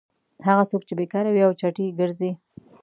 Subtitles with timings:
[0.47, 2.31] هغه څوک چې بېکاره وي او چټي ګرځي.